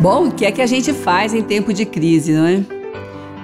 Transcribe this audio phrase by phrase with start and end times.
[0.00, 2.62] Bom, o que é que a gente faz em tempo de crise, não é?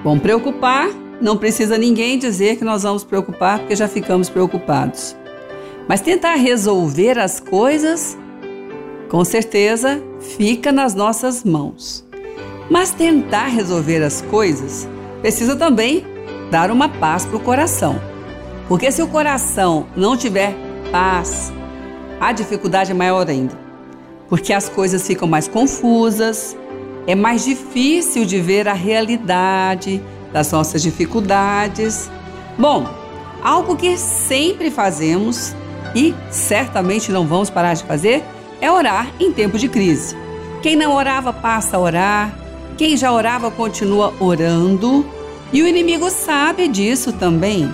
[0.05, 0.89] Bom, preocupar,
[1.21, 5.17] não precisa ninguém dizer que nós vamos preocupar, porque já ficamos preocupados.
[5.89, 8.17] Mas tentar resolver as coisas,
[9.09, 12.07] com certeza, fica nas nossas mãos.
[12.71, 14.89] Mas tentar resolver as coisas
[15.23, 16.05] precisa também
[16.53, 18.01] dar uma paz para o coração.
[18.69, 20.55] Porque se o coração não tiver
[20.93, 21.53] paz,
[22.21, 23.64] a dificuldade é maior ainda
[24.29, 26.57] porque as coisas ficam mais confusas,
[27.07, 30.03] é mais difícil de ver a realidade
[30.33, 32.11] das nossas dificuldades.
[32.59, 32.89] Bom,
[33.43, 35.55] algo que sempre fazemos
[35.95, 38.25] e certamente não vamos parar de fazer
[38.61, 40.17] é orar em tempo de crise.
[40.63, 42.39] Quem não orava passa a orar,
[42.77, 45.05] quem já orava continua orando,
[45.53, 47.71] e o inimigo sabe disso também.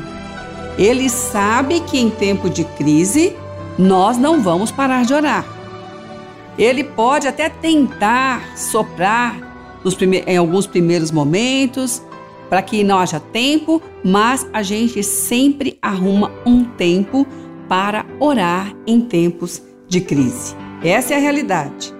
[0.76, 3.36] Ele sabe que em tempo de crise
[3.78, 5.59] nós não vamos parar de orar.
[6.60, 12.02] Ele pode até tentar soprar prime em alguns primeiros momentos
[12.50, 17.26] para que não haja tempo, mas a gente sempre arruma um tempo
[17.66, 20.54] para orar em tempos de crise.
[20.84, 21.94] Essa é a realidade.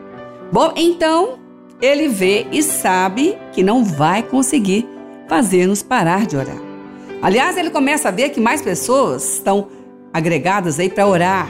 [0.53, 1.39] Bom, então
[1.81, 4.87] ele vê e sabe que não vai conseguir
[5.27, 6.61] fazer-nos parar de orar.
[7.23, 9.69] Aliás, ele começa a ver que mais pessoas estão
[10.13, 11.49] agregadas aí para orar,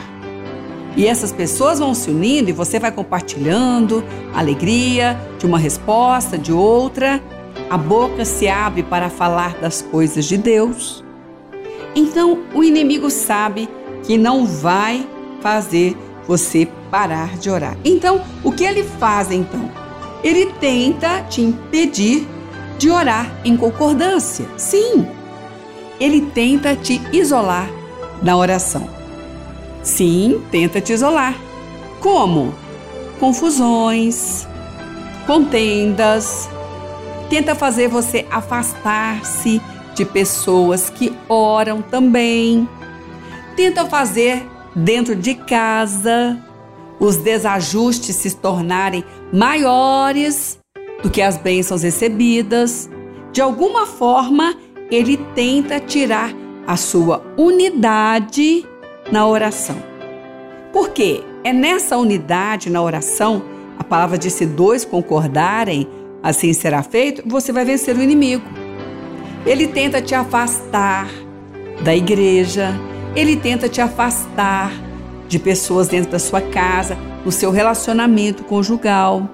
[0.97, 6.53] e essas pessoas vão se unindo e você vai compartilhando alegria de uma resposta, de
[6.53, 7.23] outra.
[7.69, 11.05] A boca se abre para falar das coisas de Deus.
[11.95, 13.69] Então o inimigo sabe
[14.03, 15.07] que não vai
[15.41, 15.97] fazer
[16.27, 17.77] você parar de orar.
[17.85, 19.71] Então, o que ele faz então?
[20.23, 22.27] Ele tenta te impedir
[22.79, 24.47] de orar em concordância.
[24.57, 25.07] Sim,
[25.99, 27.69] ele tenta te isolar
[28.23, 29.00] na oração.
[29.83, 31.35] Sim, tenta te isolar.
[32.01, 32.55] Como?
[33.19, 34.47] Confusões,
[35.27, 36.49] contendas.
[37.29, 39.61] Tenta fazer você afastar-se
[39.95, 42.69] de pessoas que oram também.
[43.57, 46.39] Tenta fazer dentro de casa
[47.01, 50.59] os desajustes se tornarem maiores
[51.03, 52.91] do que as bênçãos recebidas.
[53.33, 54.55] De alguma forma,
[54.91, 56.33] ele tenta tirar
[56.67, 58.67] a sua unidade
[59.11, 59.77] na oração.
[60.73, 63.43] Porque é nessa unidade na oração,
[63.79, 65.89] a palavra diz: se dois concordarem,
[66.23, 68.45] assim será feito, você vai vencer o inimigo.
[69.47, 71.09] Ele tenta te afastar
[71.83, 72.75] da igreja,
[73.17, 74.71] ele tenta te afastar
[75.29, 79.29] de pessoas dentro da sua casa, no seu relacionamento conjugal.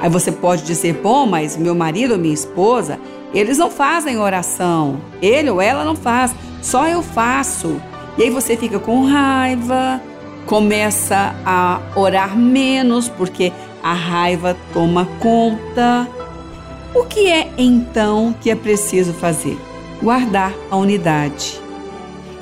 [0.00, 2.98] Aí você pode dizer: bom, mas meu marido ou minha esposa,
[3.32, 7.80] eles não fazem oração, ele ou ela não faz, só eu faço.
[8.16, 10.00] E aí você fica com raiva,
[10.46, 13.52] começa a orar menos porque
[13.82, 16.08] a raiva toma conta.
[16.94, 19.58] O que é então que é preciso fazer?
[20.02, 21.60] Guardar a unidade.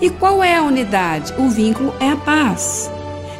[0.00, 1.32] E qual é a unidade?
[1.38, 2.90] O vínculo é a paz.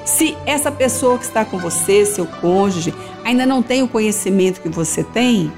[0.04, 2.94] Se essa pessoa que está com você, seu cônjuge,
[3.24, 5.52] ainda não tem o conhecimento que você tem,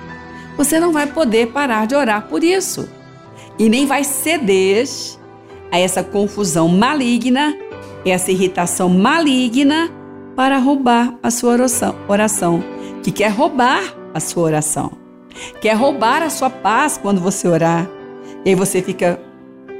[0.56, 2.88] você não vai poder parar de orar por isso.
[3.58, 4.86] E nem vai ceder
[5.74, 7.52] a essa confusão maligna,
[8.06, 9.90] essa irritação maligna
[10.36, 12.62] para roubar a sua oração, oração,
[13.02, 13.82] que quer roubar
[14.14, 14.92] a sua oração,
[15.60, 17.90] quer roubar a sua paz quando você orar.
[18.44, 19.20] E aí você fica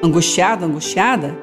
[0.02, 1.38] angustiado, angustiada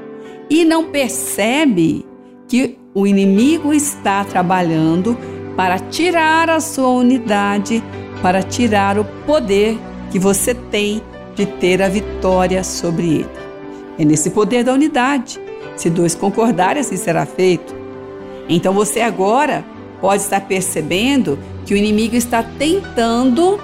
[0.50, 2.06] e não percebe
[2.46, 5.18] que o inimigo está trabalhando
[5.56, 7.82] para tirar a sua unidade,
[8.22, 9.80] para tirar o poder
[10.12, 11.02] que você tem
[11.36, 13.51] de ter a vitória sobre ele.
[13.98, 15.40] É nesse poder da unidade.
[15.76, 17.76] Se dois concordarem, assim será feito.
[18.48, 19.64] Então você agora
[20.00, 23.60] pode estar percebendo que o inimigo está tentando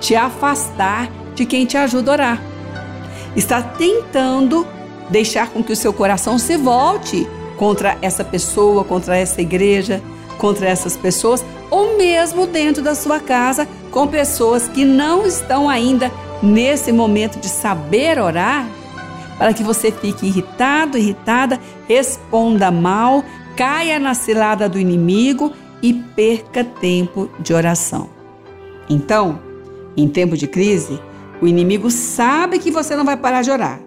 [0.00, 2.42] te afastar de quem te ajuda a orar.
[3.36, 4.66] Está tentando
[5.10, 7.26] deixar com que o seu coração se volte
[7.56, 10.02] contra essa pessoa, contra essa igreja,
[10.38, 16.10] contra essas pessoas, ou mesmo dentro da sua casa, com pessoas que não estão ainda
[16.42, 18.66] nesse momento de saber orar
[19.42, 21.58] para que você fique irritado, irritada,
[21.88, 23.24] responda mal,
[23.56, 25.50] caia na cilada do inimigo
[25.82, 28.08] e perca tempo de oração.
[28.88, 29.40] Então,
[29.96, 30.96] em tempo de crise,
[31.40, 33.80] o inimigo sabe que você não vai parar de orar.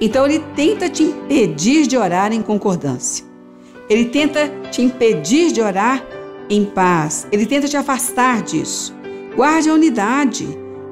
[0.00, 3.24] Então ele tenta te impedir de orar em concordância.
[3.90, 6.00] Ele tenta te impedir de orar
[6.48, 7.26] em paz.
[7.32, 8.94] Ele tenta te afastar disso.
[9.34, 10.46] Guarde a unidade.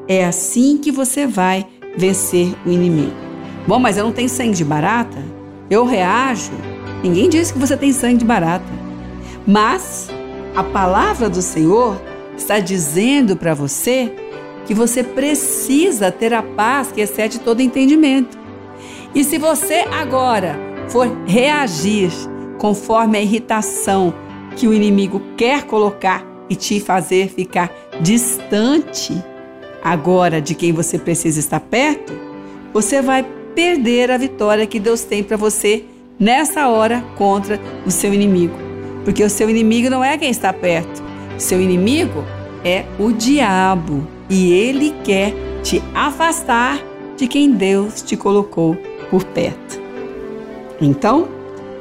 [0.09, 1.65] É assim que você vai
[1.97, 3.24] vencer o inimigo.
[3.67, 5.23] Bom, mas eu não tenho sangue de barata?
[5.71, 6.53] Eu reajo?
[7.03, 8.65] Ninguém disse que você tem sangue de barata.
[9.47, 10.11] Mas
[10.55, 12.01] a palavra do Senhor
[12.37, 14.13] está dizendo para você
[14.67, 18.39] que você precisa ter a paz que excede todo entendimento.
[19.15, 20.59] E se você agora
[20.89, 22.11] for reagir
[22.59, 24.13] conforme a irritação
[24.57, 29.15] que o inimigo quer colocar e te fazer ficar distante
[29.83, 32.13] agora de quem você precisa estar perto,
[32.73, 35.85] você vai perder a vitória que Deus tem para você
[36.19, 38.55] nessa hora contra o seu inimigo.
[39.05, 41.03] Porque o seu inimigo não é quem está perto,
[41.39, 42.25] seu inimigo
[42.65, 46.81] é o diabo e ele quer te afastar
[47.17, 48.77] de quem Deus te colocou
[49.11, 49.81] por perto.
[50.81, 51.29] Então,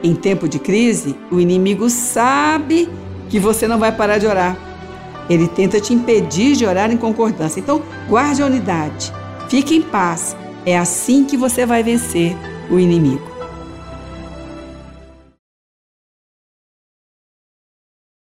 [0.04, 2.90] em tempo de crise, o inimigo sabe
[3.30, 4.58] que você não vai parar de orar.
[5.30, 7.60] Ele tenta te impedir de orar em concordância.
[7.60, 9.14] Então, guarde a unidade.
[9.50, 10.36] Fique em paz.
[10.66, 12.36] É assim que você vai vencer
[12.70, 13.33] o inimigo.